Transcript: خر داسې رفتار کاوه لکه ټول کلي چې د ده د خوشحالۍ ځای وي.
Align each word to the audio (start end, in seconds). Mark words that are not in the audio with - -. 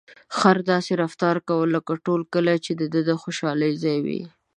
خر 0.37 0.57
داسې 0.71 0.91
رفتار 1.03 1.35
کاوه 1.47 1.65
لکه 1.75 1.93
ټول 2.05 2.21
کلي 2.33 2.57
چې 2.65 2.71
د 2.79 2.83
ده 2.93 2.99
د 3.09 3.11
خوشحالۍ 3.21 3.73
ځای 3.83 3.97
وي. 4.05 4.21